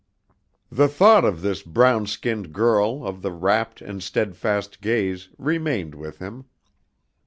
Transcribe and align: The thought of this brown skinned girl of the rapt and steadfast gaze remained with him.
The 0.71 0.87
thought 0.87 1.23
of 1.23 1.43
this 1.43 1.61
brown 1.61 2.07
skinned 2.07 2.51
girl 2.53 3.05
of 3.05 3.21
the 3.21 3.31
rapt 3.31 3.81
and 3.83 4.01
steadfast 4.01 4.81
gaze 4.81 5.29
remained 5.37 5.93
with 5.93 6.17
him. 6.17 6.45